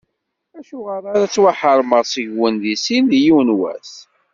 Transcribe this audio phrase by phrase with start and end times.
[0.57, 3.93] Acuɣer ara ttwaḥeṛmeɣ seg-wen di sin, deg yiwen n wass?